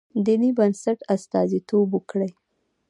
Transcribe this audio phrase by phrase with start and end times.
[0.25, 2.29] دیني بنسټ استازیتوب وکړي.